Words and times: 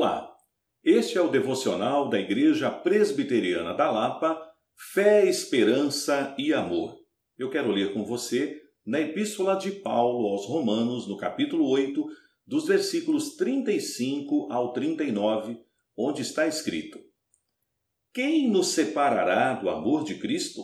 Olá, 0.00 0.32
este 0.84 1.18
é 1.18 1.20
o 1.20 1.28
devocional 1.28 2.08
da 2.08 2.20
Igreja 2.20 2.70
Presbiteriana 2.70 3.74
da 3.74 3.90
Lapa, 3.90 4.40
Fé, 4.92 5.28
Esperança 5.28 6.36
e 6.38 6.54
Amor. 6.54 7.00
Eu 7.36 7.50
quero 7.50 7.72
ler 7.72 7.92
com 7.92 8.04
você 8.04 8.62
na 8.86 9.00
Epístola 9.00 9.56
de 9.56 9.72
Paulo 9.72 10.28
aos 10.28 10.46
Romanos, 10.46 11.08
no 11.08 11.16
capítulo 11.16 11.68
8, 11.68 12.06
dos 12.46 12.68
versículos 12.68 13.34
35 13.34 14.52
ao 14.52 14.72
39, 14.72 15.60
onde 15.96 16.22
está 16.22 16.46
escrito: 16.46 17.00
Quem 18.14 18.48
nos 18.48 18.68
separará 18.68 19.54
do 19.54 19.68
amor 19.68 20.04
de 20.04 20.14
Cristo? 20.14 20.62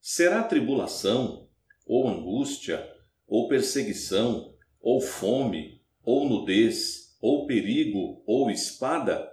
Será 0.00 0.44
tribulação, 0.44 1.48
ou 1.84 2.06
angústia, 2.06 2.88
ou 3.26 3.48
perseguição, 3.48 4.54
ou 4.80 5.00
fome, 5.00 5.82
ou 6.04 6.28
nudez, 6.28 7.03
ou 7.24 7.46
perigo, 7.46 8.22
ou 8.26 8.50
espada? 8.50 9.32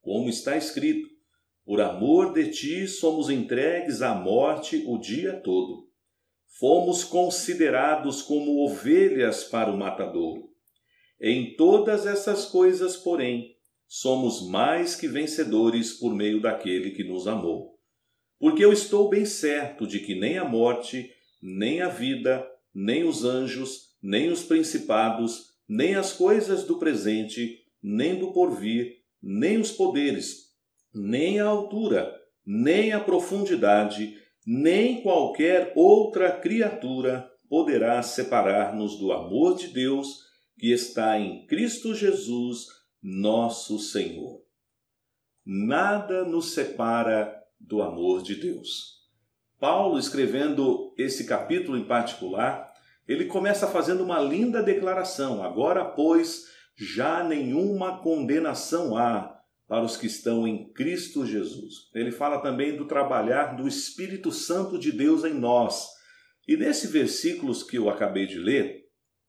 Como 0.00 0.30
está 0.30 0.56
escrito: 0.56 1.06
Por 1.66 1.82
amor 1.82 2.32
de 2.32 2.50
ti 2.50 2.88
somos 2.88 3.28
entregues 3.28 4.00
à 4.00 4.14
morte 4.14 4.82
o 4.86 4.96
dia 4.96 5.34
todo. 5.42 5.86
Fomos 6.58 7.04
considerados 7.04 8.22
como 8.22 8.64
ovelhas 8.64 9.44
para 9.44 9.70
o 9.70 9.76
matadouro. 9.76 10.48
Em 11.20 11.54
todas 11.56 12.06
essas 12.06 12.46
coisas, 12.46 12.96
porém, 12.96 13.54
somos 13.86 14.48
mais 14.48 14.96
que 14.96 15.06
vencedores 15.06 15.92
por 15.92 16.14
meio 16.14 16.40
daquele 16.40 16.92
que 16.92 17.04
nos 17.04 17.26
amou. 17.26 17.78
Porque 18.38 18.64
eu 18.64 18.72
estou 18.72 19.10
bem 19.10 19.26
certo 19.26 19.86
de 19.86 20.00
que 20.00 20.14
nem 20.14 20.38
a 20.38 20.44
morte, 20.46 21.10
nem 21.42 21.82
a 21.82 21.88
vida, 21.90 22.46
nem 22.74 23.04
os 23.04 23.26
anjos, 23.26 23.94
nem 24.02 24.30
os 24.30 24.42
principados, 24.42 25.55
nem 25.68 25.94
as 25.94 26.12
coisas 26.12 26.64
do 26.64 26.78
presente, 26.78 27.58
nem 27.82 28.18
do 28.18 28.32
porvir, 28.32 28.96
nem 29.22 29.58
os 29.58 29.72
poderes, 29.72 30.52
nem 30.94 31.40
a 31.40 31.46
altura, 31.46 32.14
nem 32.44 32.92
a 32.92 33.00
profundidade, 33.00 34.16
nem 34.46 35.02
qualquer 35.02 35.72
outra 35.74 36.30
criatura 36.30 37.28
poderá 37.48 38.02
separar-nos 38.02 38.98
do 38.98 39.12
amor 39.12 39.56
de 39.56 39.68
Deus 39.68 40.24
que 40.58 40.72
está 40.72 41.18
em 41.18 41.46
Cristo 41.46 41.94
Jesus, 41.94 42.66
nosso 43.02 43.78
Senhor. 43.78 44.40
Nada 45.44 46.24
nos 46.24 46.52
separa 46.52 47.36
do 47.60 47.82
amor 47.82 48.22
de 48.22 48.34
Deus. 48.36 48.96
Paulo, 49.58 49.98
escrevendo 49.98 50.94
esse 50.98 51.26
capítulo 51.26 51.78
em 51.78 51.84
particular, 51.84 52.65
ele 53.06 53.26
começa 53.26 53.66
fazendo 53.66 54.02
uma 54.02 54.20
linda 54.20 54.62
declaração: 54.62 55.42
agora, 55.42 55.84
pois, 55.84 56.44
já 56.76 57.22
nenhuma 57.22 58.00
condenação 58.02 58.96
há 58.96 59.36
para 59.68 59.84
os 59.84 59.96
que 59.96 60.06
estão 60.06 60.46
em 60.46 60.72
Cristo 60.72 61.26
Jesus. 61.26 61.90
Ele 61.94 62.12
fala 62.12 62.40
também 62.40 62.76
do 62.76 62.86
trabalhar 62.86 63.56
do 63.56 63.66
Espírito 63.66 64.30
Santo 64.30 64.78
de 64.78 64.92
Deus 64.92 65.24
em 65.24 65.34
nós. 65.34 65.88
E 66.46 66.56
nesse 66.56 66.86
versículos 66.86 67.62
que 67.62 67.76
eu 67.76 67.90
acabei 67.90 68.26
de 68.26 68.38
ler, 68.38 68.84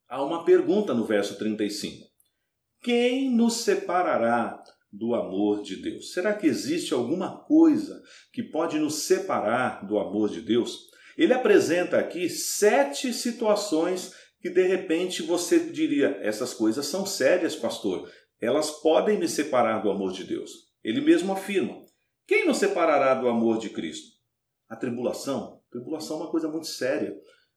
há 0.08 0.24
uma 0.24 0.46
pergunta 0.46 0.94
no 0.94 1.06
verso 1.06 1.38
35. 1.38 2.06
Quem 2.82 3.32
nos 3.32 3.62
separará 3.62 4.62
do 4.92 5.16
amor 5.16 5.64
de 5.64 5.78
Deus? 5.78 6.14
Será 6.14 6.34
que 6.34 6.46
existe 6.46 6.94
alguma 6.94 7.44
coisa 7.46 8.00
que 8.32 8.44
pode 8.44 8.78
nos 8.78 9.06
separar 9.06 9.86
do 9.86 9.98
amor 9.98 10.30
de 10.30 10.42
Deus? 10.42 10.88
Ele 11.18 11.34
apresenta 11.34 11.98
aqui 11.98 12.30
sete 12.30 13.12
situações 13.12 14.14
que 14.40 14.50
de 14.50 14.68
repente 14.68 15.24
você 15.24 15.60
diria: 15.60 16.20
essas 16.22 16.54
coisas 16.54 16.86
são 16.86 17.06
sérias, 17.06 17.56
pastor. 17.56 18.10
Elas 18.40 18.70
podem 18.70 19.18
me 19.18 19.28
separar 19.28 19.82
do 19.82 19.90
amor 19.90 20.12
de 20.14 20.24
Deus. 20.24 20.52
Ele 20.84 21.02
mesmo 21.02 21.34
afirma: 21.34 21.84
quem 22.28 22.46
nos 22.46 22.58
separará 22.58 23.16
do 23.16 23.28
amor 23.28 23.58
de 23.58 23.70
Cristo? 23.70 24.16
A 24.70 24.76
tribulação. 24.76 25.60
Tribulação 25.72 26.18
é 26.18 26.20
uma 26.22 26.32
coisa 26.32 26.48
muito 26.48 26.68
séria. 26.68 27.16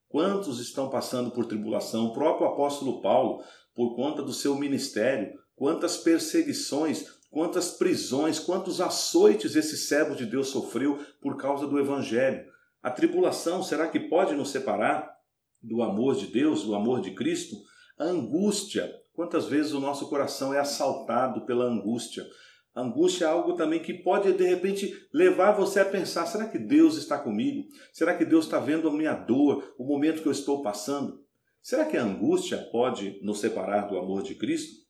Quantos 0.08 0.58
estão 0.58 0.88
passando 0.88 1.30
por 1.30 1.46
tribulação? 1.46 2.06
O 2.06 2.12
próprio 2.12 2.48
apóstolo 2.48 3.00
Paulo, 3.00 3.44
por 3.74 3.94
conta 3.94 4.22
do 4.22 4.32
seu 4.32 4.56
ministério, 4.56 5.32
quantas 5.54 5.98
perseguições, 5.98 7.04
quantas 7.30 7.72
prisões, 7.72 8.38
quantos 8.38 8.80
açoites 8.80 9.54
esse 9.54 9.76
servo 9.76 10.16
de 10.16 10.26
Deus 10.26 10.48
sofreu 10.48 10.98
por 11.20 11.36
causa 11.36 11.66
do 11.66 11.78
evangelho. 11.78 12.44
A 12.82 12.90
tribulação, 12.90 13.62
será 13.62 13.88
que 13.88 14.00
pode 14.00 14.34
nos 14.34 14.50
separar 14.50 15.10
do 15.62 15.82
amor 15.82 16.16
de 16.16 16.26
Deus, 16.28 16.62
do 16.62 16.74
amor 16.74 17.00
de 17.00 17.10
Cristo? 17.14 17.56
A 17.98 18.04
angústia, 18.04 18.90
quantas 19.12 19.46
vezes 19.46 19.72
o 19.72 19.80
nosso 19.80 20.08
coração 20.08 20.54
é 20.54 20.58
assaltado 20.58 21.44
pela 21.44 21.66
angústia? 21.66 22.24
A 22.74 22.80
angústia 22.80 23.26
é 23.26 23.28
algo 23.28 23.54
também 23.54 23.82
que 23.82 23.92
pode, 23.92 24.32
de 24.32 24.46
repente, 24.46 24.90
levar 25.12 25.52
você 25.52 25.80
a 25.80 25.84
pensar: 25.84 26.24
será 26.24 26.48
que 26.48 26.58
Deus 26.58 26.96
está 26.96 27.18
comigo? 27.18 27.68
Será 27.92 28.16
que 28.16 28.24
Deus 28.24 28.46
está 28.46 28.58
vendo 28.58 28.88
a 28.88 28.92
minha 28.92 29.12
dor, 29.12 29.74
o 29.76 29.84
momento 29.84 30.22
que 30.22 30.28
eu 30.28 30.32
estou 30.32 30.62
passando? 30.62 31.20
Será 31.60 31.84
que 31.84 31.96
a 31.96 32.02
angústia 32.02 32.56
pode 32.72 33.20
nos 33.22 33.40
separar 33.40 33.88
do 33.88 33.98
amor 33.98 34.22
de 34.22 34.34
Cristo? 34.34 34.80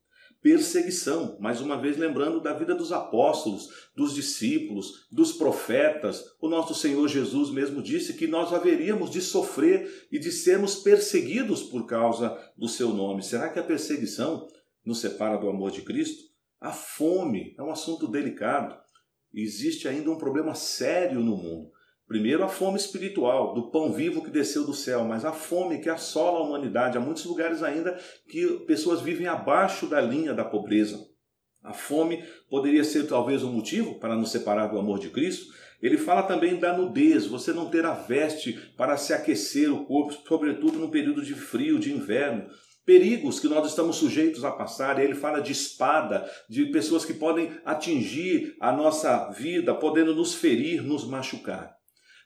Perseguição. 0.43 1.37
Mais 1.41 1.61
uma 1.61 1.81
vez, 1.81 1.97
lembrando 1.97 2.41
da 2.41 2.53
vida 2.53 2.75
dos 2.75 2.93
apóstolos, 2.93 3.91
dos 3.95 4.15
discípulos, 4.15 5.07
dos 5.11 5.33
profetas. 5.33 6.25
O 6.41 6.49
nosso 6.49 6.75
Senhor 6.75 7.07
Jesus 7.09 7.51
mesmo 7.51 7.83
disse 7.83 8.15
que 8.15 8.27
nós 8.27 8.53
haveríamos 8.53 9.11
de 9.11 9.21
sofrer 9.21 10.09
e 10.11 10.19
de 10.19 10.33
sermos 10.33 10.77
perseguidos 10.77 11.63
por 11.63 11.87
causa 11.87 12.37
do 12.57 12.69
seu 12.69 12.91
nome. 12.91 13.23
Será 13.23 13.49
que 13.49 13.59
a 13.59 13.65
perseguição 13.65 14.49
nos 14.85 15.01
separa 15.01 15.37
do 15.37 15.49
amor 15.49 15.71
de 15.71 15.83
Cristo? 15.83 16.31
A 16.61 16.73
fome 16.73 17.55
é 17.59 17.63
um 17.63 17.71
assunto 17.71 18.07
delicado. 18.07 18.79
Existe 19.33 19.87
ainda 19.89 20.11
um 20.11 20.19
problema 20.19 20.55
sério 20.55 21.21
no 21.21 21.37
mundo. 21.37 21.71
Primeiro, 22.11 22.43
a 22.43 22.49
fome 22.49 22.77
espiritual, 22.77 23.55
do 23.55 23.71
pão 23.71 23.93
vivo 23.93 24.21
que 24.21 24.33
desceu 24.33 24.67
do 24.67 24.75
céu, 24.75 25.05
mas 25.05 25.25
a 25.25 25.31
fome 25.31 25.79
que 25.79 25.89
assola 25.89 26.41
a 26.41 26.43
humanidade. 26.43 26.99
Há 26.99 27.01
muitos 27.01 27.25
lugares 27.25 27.63
ainda 27.63 27.97
que 28.29 28.49
pessoas 28.67 29.01
vivem 29.01 29.29
abaixo 29.29 29.87
da 29.87 30.01
linha 30.01 30.35
da 30.35 30.45
pobreza. 30.45 31.07
A 31.63 31.73
fome 31.73 32.25
poderia 32.49 32.83
ser 32.83 33.07
talvez 33.07 33.45
um 33.45 33.53
motivo 33.53 34.01
para 34.01 34.17
nos 34.17 34.33
separar 34.33 34.67
do 34.67 34.77
amor 34.77 34.99
de 34.99 35.09
Cristo. 35.11 35.55
Ele 35.81 35.97
fala 35.97 36.25
também 36.25 36.57
da 36.57 36.77
nudez, 36.77 37.29
você 37.29 37.53
não 37.53 37.71
ter 37.71 37.87
a 37.87 37.93
veste 37.93 38.55
para 38.77 38.97
se 38.97 39.13
aquecer 39.13 39.73
o 39.73 39.85
corpo, 39.85 40.13
sobretudo 40.27 40.81
no 40.81 40.91
período 40.91 41.23
de 41.23 41.35
frio, 41.37 41.79
de 41.79 41.93
inverno 41.93 42.51
perigos 42.85 43.39
que 43.39 43.47
nós 43.47 43.69
estamos 43.69 43.95
sujeitos 43.95 44.45
a 44.45 44.51
passar. 44.51 44.99
Ele 44.99 45.15
fala 45.15 45.41
de 45.41 45.53
espada, 45.53 46.29
de 46.49 46.67
pessoas 46.73 47.05
que 47.05 47.15
podem 47.15 47.53
atingir 47.65 48.57
a 48.59 48.73
nossa 48.73 49.31
vida, 49.31 49.73
podendo 49.73 50.13
nos 50.13 50.35
ferir, 50.35 50.83
nos 50.83 51.07
machucar. 51.07 51.79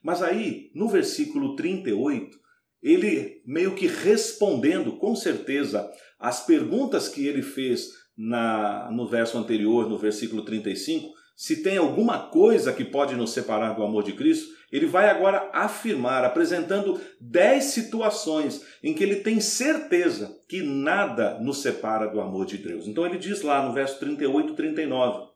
Mas 0.04 0.22
aí, 0.22 0.70
no 0.74 0.86
versículo 0.86 1.56
38, 1.56 2.38
ele 2.82 3.40
meio 3.46 3.74
que 3.74 3.86
respondendo 3.86 4.98
com 4.98 5.16
certeza 5.16 5.90
as 6.20 6.44
perguntas 6.44 7.08
que 7.08 7.26
ele 7.26 7.42
fez 7.42 7.88
na, 8.14 8.90
no 8.92 9.08
verso 9.08 9.38
anterior, 9.38 9.88
no 9.88 9.96
versículo 9.96 10.44
35, 10.44 11.08
se 11.34 11.62
tem 11.62 11.78
alguma 11.78 12.28
coisa 12.28 12.72
que 12.72 12.84
pode 12.84 13.16
nos 13.16 13.30
separar 13.32 13.72
do 13.72 13.82
amor 13.82 14.04
de 14.04 14.12
Cristo, 14.12 14.54
ele 14.70 14.86
vai 14.86 15.08
agora 15.08 15.50
afirmar, 15.54 16.22
apresentando 16.22 17.00
dez 17.18 17.64
situações 17.64 18.62
em 18.82 18.92
que 18.92 19.02
ele 19.02 19.16
tem 19.16 19.40
certeza 19.40 20.36
que 20.48 20.62
nada 20.62 21.38
nos 21.40 21.62
separa 21.62 22.08
do 22.08 22.20
amor 22.20 22.44
de 22.44 22.58
Deus. 22.58 22.86
Então 22.86 23.06
ele 23.06 23.18
diz 23.18 23.40
lá 23.40 23.66
no 23.66 23.72
verso 23.72 23.98
38 23.98 24.52
e 24.52 24.56
39: 24.56 25.28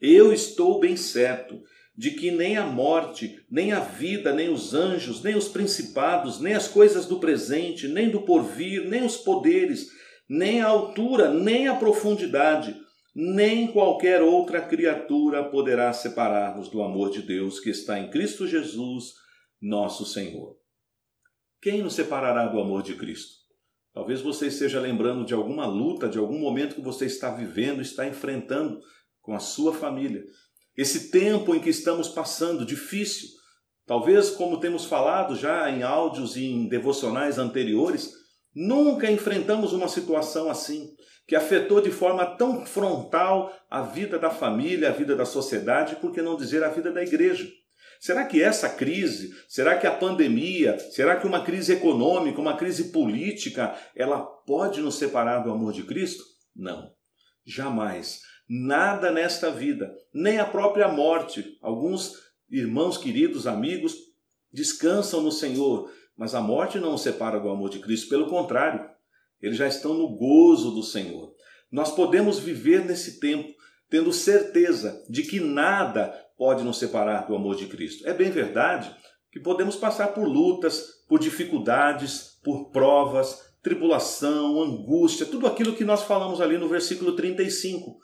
Eu 0.00 0.32
estou 0.32 0.78
bem 0.78 0.96
certo 0.96 1.60
de 1.98 2.12
que 2.12 2.30
nem 2.30 2.56
a 2.56 2.64
morte, 2.64 3.44
nem 3.50 3.72
a 3.72 3.80
vida, 3.80 4.32
nem 4.32 4.48
os 4.48 4.72
anjos, 4.72 5.20
nem 5.20 5.34
os 5.34 5.48
principados, 5.48 6.38
nem 6.38 6.54
as 6.54 6.68
coisas 6.68 7.06
do 7.06 7.18
presente, 7.18 7.88
nem 7.88 8.08
do 8.08 8.22
porvir, 8.22 8.88
nem 8.88 9.04
os 9.04 9.16
poderes, 9.16 9.88
nem 10.28 10.60
a 10.60 10.68
altura, 10.68 11.34
nem 11.34 11.66
a 11.66 11.74
profundidade, 11.74 12.80
nem 13.12 13.72
qualquer 13.72 14.22
outra 14.22 14.60
criatura 14.60 15.50
poderá 15.50 15.92
separar-nos 15.92 16.68
do 16.68 16.82
amor 16.82 17.10
de 17.10 17.20
Deus 17.20 17.58
que 17.58 17.70
está 17.70 17.98
em 17.98 18.08
Cristo 18.10 18.46
Jesus, 18.46 19.14
nosso 19.60 20.06
Senhor. 20.06 20.56
Quem 21.60 21.82
nos 21.82 21.94
separará 21.94 22.46
do 22.46 22.60
amor 22.60 22.84
de 22.84 22.94
Cristo? 22.94 23.38
Talvez 23.92 24.20
você 24.20 24.46
esteja 24.46 24.78
lembrando 24.78 25.24
de 25.24 25.34
alguma 25.34 25.66
luta, 25.66 26.08
de 26.08 26.18
algum 26.18 26.38
momento 26.38 26.76
que 26.76 26.80
você 26.80 27.06
está 27.06 27.34
vivendo, 27.34 27.82
está 27.82 28.06
enfrentando 28.06 28.78
com 29.20 29.34
a 29.34 29.40
sua 29.40 29.74
família 29.74 30.22
esse 30.78 31.10
tempo 31.10 31.56
em 31.56 31.58
que 31.58 31.68
estamos 31.68 32.08
passando 32.08 32.64
difícil. 32.64 33.28
Talvez, 33.84 34.30
como 34.30 34.60
temos 34.60 34.84
falado 34.84 35.34
já 35.34 35.68
em 35.68 35.82
áudios 35.82 36.36
e 36.36 36.44
em 36.44 36.68
devocionais 36.68 37.36
anteriores, 37.36 38.12
nunca 38.54 39.10
enfrentamos 39.10 39.72
uma 39.72 39.88
situação 39.88 40.48
assim, 40.48 40.88
que 41.26 41.34
afetou 41.34 41.80
de 41.80 41.90
forma 41.90 42.24
tão 42.24 42.64
frontal 42.64 43.52
a 43.68 43.82
vida 43.82 44.20
da 44.20 44.30
família, 44.30 44.90
a 44.90 44.92
vida 44.92 45.16
da 45.16 45.24
sociedade, 45.24 45.96
por 45.96 46.12
que 46.12 46.22
não 46.22 46.36
dizer 46.36 46.62
a 46.62 46.68
vida 46.68 46.92
da 46.92 47.02
igreja. 47.02 47.50
Será 47.98 48.24
que 48.24 48.40
essa 48.40 48.68
crise, 48.68 49.32
será 49.48 49.76
que 49.76 49.86
a 49.86 49.92
pandemia, 49.92 50.78
será 50.78 51.16
que 51.16 51.26
uma 51.26 51.44
crise 51.44 51.72
econômica, 51.72 52.40
uma 52.40 52.56
crise 52.56 52.92
política, 52.92 53.76
ela 53.96 54.20
pode 54.46 54.80
nos 54.80 54.94
separar 54.94 55.40
do 55.40 55.50
amor 55.50 55.72
de 55.72 55.82
Cristo? 55.82 56.22
Não, 56.54 56.88
jamais. 57.44 58.20
Nada 58.48 59.10
nesta 59.10 59.50
vida, 59.50 59.94
nem 60.12 60.38
a 60.38 60.44
própria 60.46 60.88
morte. 60.88 61.58
Alguns 61.60 62.14
irmãos 62.50 62.96
queridos, 62.96 63.46
amigos, 63.46 63.94
descansam 64.52 65.20
no 65.20 65.30
Senhor, 65.30 65.92
mas 66.16 66.34
a 66.34 66.40
morte 66.40 66.78
não 66.78 66.94
os 66.94 67.02
separa 67.02 67.38
do 67.38 67.50
amor 67.50 67.68
de 67.68 67.78
Cristo, 67.78 68.08
pelo 68.08 68.28
contrário, 68.28 68.88
eles 69.40 69.56
já 69.56 69.68
estão 69.68 69.94
no 69.94 70.16
gozo 70.16 70.70
do 70.70 70.82
Senhor. 70.82 71.34
Nós 71.70 71.92
podemos 71.92 72.38
viver 72.38 72.84
nesse 72.84 73.20
tempo 73.20 73.52
tendo 73.90 74.12
certeza 74.12 75.04
de 75.08 75.22
que 75.22 75.40
nada 75.40 76.12
pode 76.36 76.62
nos 76.62 76.78
separar 76.78 77.26
do 77.26 77.34
amor 77.34 77.56
de 77.56 77.66
Cristo. 77.66 78.06
É 78.06 78.12
bem 78.12 78.30
verdade 78.30 78.94
que 79.30 79.40
podemos 79.40 79.76
passar 79.76 80.08
por 80.08 80.26
lutas, 80.26 81.04
por 81.08 81.18
dificuldades, 81.18 82.38
por 82.42 82.70
provas, 82.70 83.48
tribulação, 83.62 84.62
angústia, 84.62 85.26
tudo 85.26 85.46
aquilo 85.46 85.74
que 85.74 85.84
nós 85.84 86.02
falamos 86.04 86.40
ali 86.40 86.56
no 86.56 86.68
versículo 86.68 87.12
35. 87.14 87.98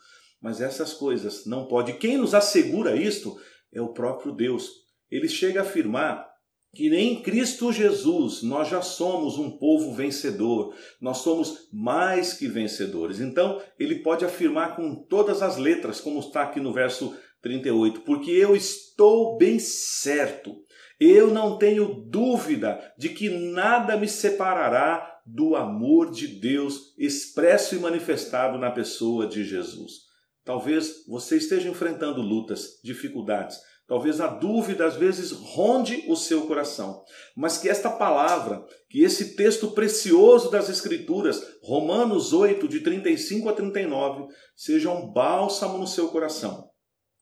Mas 0.44 0.60
essas 0.60 0.92
coisas 0.92 1.46
não 1.46 1.66
pode. 1.66 1.94
Quem 1.94 2.18
nos 2.18 2.34
assegura 2.34 2.94
isto 2.94 3.34
é 3.72 3.80
o 3.80 3.94
próprio 3.94 4.30
Deus. 4.30 4.68
Ele 5.10 5.26
chega 5.26 5.60
a 5.60 5.62
afirmar 5.62 6.28
que 6.74 6.94
em 6.94 7.22
Cristo 7.22 7.72
Jesus 7.72 8.42
nós 8.42 8.68
já 8.68 8.82
somos 8.82 9.38
um 9.38 9.56
povo 9.56 9.94
vencedor, 9.94 10.74
nós 11.00 11.18
somos 11.18 11.70
mais 11.72 12.34
que 12.34 12.46
vencedores. 12.46 13.20
Então, 13.20 13.58
ele 13.78 14.02
pode 14.02 14.22
afirmar 14.22 14.76
com 14.76 14.94
todas 15.06 15.40
as 15.40 15.56
letras, 15.56 15.98
como 15.98 16.20
está 16.20 16.42
aqui 16.42 16.60
no 16.60 16.74
verso 16.74 17.16
38, 17.40 18.02
porque 18.02 18.30
eu 18.30 18.54
estou 18.54 19.38
bem 19.38 19.58
certo, 19.58 20.54
eu 21.00 21.32
não 21.32 21.56
tenho 21.56 22.04
dúvida 22.10 22.92
de 22.98 23.08
que 23.08 23.30
nada 23.30 23.96
me 23.96 24.06
separará 24.06 25.10
do 25.24 25.56
amor 25.56 26.10
de 26.10 26.26
Deus 26.26 26.92
expresso 26.98 27.74
e 27.74 27.78
manifestado 27.78 28.58
na 28.58 28.70
pessoa 28.70 29.26
de 29.26 29.42
Jesus. 29.42 30.04
Talvez 30.44 31.04
você 31.08 31.36
esteja 31.36 31.68
enfrentando 31.68 32.20
lutas, 32.20 32.80
dificuldades, 32.82 33.58
Talvez 33.86 34.18
a 34.18 34.28
dúvida 34.28 34.86
às 34.86 34.96
vezes 34.96 35.30
ronde 35.30 36.04
o 36.08 36.16
seu 36.16 36.46
coração, 36.46 37.02
mas 37.36 37.58
que 37.58 37.68
esta 37.68 37.90
palavra, 37.90 38.64
que 38.88 39.02
esse 39.02 39.36
texto 39.36 39.72
precioso 39.72 40.50
das 40.50 40.70
Escrituras, 40.70 41.42
Romanos 41.62 42.32
8, 42.32 42.66
de 42.66 42.80
35 42.80 43.48
a 43.50 43.52
39, 43.52 44.32
seja 44.56 44.90
um 44.90 45.12
bálsamo 45.12 45.76
no 45.76 45.86
seu 45.86 46.08
coração. 46.08 46.70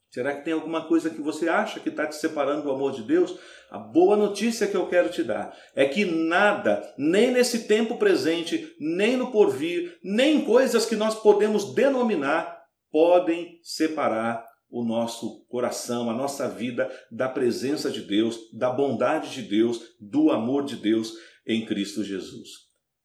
Será 0.08 0.36
que 0.36 0.44
tem 0.44 0.52
alguma 0.52 0.86
coisa 0.86 1.10
que 1.10 1.20
você 1.20 1.48
acha 1.48 1.80
que 1.80 1.88
está 1.88 2.06
te 2.06 2.14
separando 2.14 2.64
do 2.64 2.70
amor 2.70 2.92
de 2.92 3.02
Deus? 3.02 3.36
A 3.70 3.78
boa 3.78 4.16
notícia 4.16 4.66
que 4.66 4.76
eu 4.76 4.86
quero 4.86 5.08
te 5.08 5.24
dar 5.24 5.56
é 5.74 5.86
que 5.86 6.04
nada, 6.04 6.94
nem 6.96 7.32
nesse 7.32 7.66
tempo 7.66 7.96
presente, 7.96 8.72
nem 8.78 9.16
no 9.16 9.32
porvir, 9.32 9.98
nem 10.04 10.44
coisas 10.44 10.84
que 10.84 10.94
nós 10.94 11.14
podemos 11.14 11.74
denominar, 11.74 12.61
podem 12.92 13.58
separar 13.62 14.46
o 14.70 14.84
nosso 14.84 15.44
coração, 15.48 16.08
a 16.08 16.14
nossa 16.14 16.48
vida 16.48 16.90
da 17.10 17.28
presença 17.28 17.90
de 17.90 18.02
Deus, 18.02 18.38
da 18.52 18.70
bondade 18.70 19.30
de 19.30 19.42
Deus, 19.42 19.80
do 20.00 20.30
amor 20.30 20.64
de 20.64 20.76
Deus 20.76 21.14
em 21.46 21.66
Cristo 21.66 22.04
Jesus. 22.04 22.48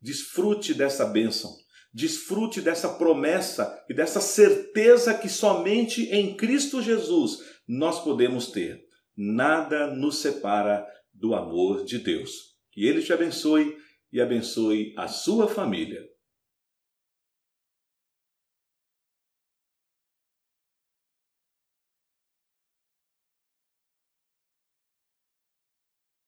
Desfrute 0.02 0.74
dessa 0.74 1.06
bênção, 1.06 1.52
desfrute 1.94 2.62
dessa 2.62 2.90
promessa 2.90 3.84
e 3.90 3.94
dessa 3.94 4.22
certeza 4.22 5.14
que 5.14 5.28
somente 5.28 6.04
em 6.10 6.38
Cristo 6.38 6.82
Jesus 6.82 7.40
nós 7.68 8.02
podemos 8.02 8.52
ter. 8.52 8.80
Nada 9.16 9.88
nos 9.88 10.20
separa 10.20 10.86
do 11.12 11.34
amor 11.34 11.84
de 11.84 11.98
Deus. 11.98 12.32
Que 12.72 12.86
Ele 12.86 13.02
te 13.02 13.12
abençoe 13.12 13.76
e 14.14 14.22
abençoe 14.22 14.94
a 14.96 15.08
sua 15.08 15.48
família. 15.48 16.02